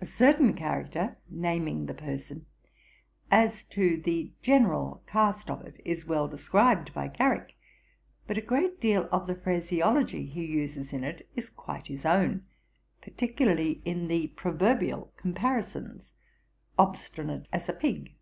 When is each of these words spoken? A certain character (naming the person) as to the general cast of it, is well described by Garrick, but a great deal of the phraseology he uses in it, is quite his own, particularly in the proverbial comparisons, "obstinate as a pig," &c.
A 0.00 0.06
certain 0.06 0.54
character 0.54 1.16
(naming 1.28 1.86
the 1.86 1.92
person) 1.92 2.46
as 3.32 3.64
to 3.64 3.96
the 4.00 4.30
general 4.42 5.02
cast 5.08 5.50
of 5.50 5.62
it, 5.66 5.80
is 5.84 6.06
well 6.06 6.28
described 6.28 6.94
by 6.94 7.08
Garrick, 7.08 7.56
but 8.28 8.38
a 8.38 8.42
great 8.42 8.80
deal 8.80 9.08
of 9.10 9.26
the 9.26 9.34
phraseology 9.34 10.24
he 10.24 10.44
uses 10.44 10.92
in 10.92 11.02
it, 11.02 11.28
is 11.34 11.50
quite 11.50 11.88
his 11.88 12.06
own, 12.06 12.46
particularly 13.02 13.82
in 13.84 14.06
the 14.06 14.28
proverbial 14.28 15.12
comparisons, 15.16 16.12
"obstinate 16.78 17.48
as 17.52 17.68
a 17.68 17.72
pig," 17.72 18.10
&c. 18.10 18.12